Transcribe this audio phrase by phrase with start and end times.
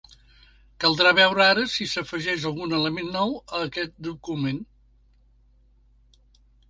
[0.83, 4.65] Caldrà veure ara si s’afegeix algun element nou a aquest document.